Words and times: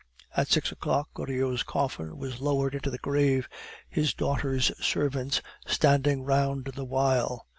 At 0.35 0.47
six 0.47 0.71
o'clock 0.71 1.09
Goriot's 1.13 1.61
coffin 1.61 2.17
was 2.17 2.41
lowered 2.41 2.73
into 2.73 2.89
the 2.89 2.97
grave, 2.97 3.47
his 3.87 4.15
daughters' 4.15 4.71
servants 4.83 5.43
standing 5.67 6.23
round 6.23 6.65
the 6.73 6.85
while. 6.85 7.45